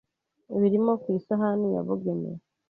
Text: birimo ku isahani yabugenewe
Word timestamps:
birimo 0.59 0.91
ku 1.01 1.07
isahani 1.19 1.67
yabugenewe 1.75 2.41